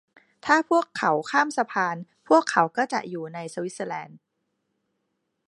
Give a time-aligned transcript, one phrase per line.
[0.45, 1.95] ถ้าพวกเขาข้ามสะพาน
[2.27, 4.17] พวกเขาก็จะอยู่ในสวิสเซอร์แลนด์